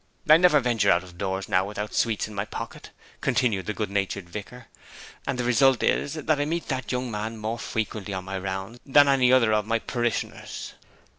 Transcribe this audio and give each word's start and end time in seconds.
'I 0.27 0.33
can 0.33 0.41
never 0.41 0.59
venture 0.59 0.89
out 0.89 1.03
of 1.03 1.19
doors 1.19 1.47
now 1.47 1.63
without 1.63 1.93
sweets 1.93 2.27
in 2.27 2.33
my 2.33 2.43
pocket,' 2.43 2.89
continued 3.21 3.67
the 3.67 3.73
good 3.75 3.91
natured 3.91 4.27
vicar: 4.27 4.65
'and 5.27 5.37
the 5.37 5.43
result 5.43 5.83
is 5.83 6.13
that 6.15 6.41
I 6.41 6.45
meet 6.45 6.69
that 6.69 6.91
young 6.91 7.11
man 7.11 7.37
more 7.37 7.59
frequently 7.59 8.15
on 8.15 8.25
my 8.25 8.39
rounds 8.39 8.79
than 8.83 9.07
any 9.07 9.31
other 9.31 9.53
of 9.53 9.67
my 9.67 9.77
parishioners.' 9.77 10.73